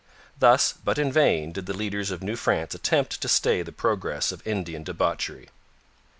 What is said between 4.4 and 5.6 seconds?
Indian debauchery.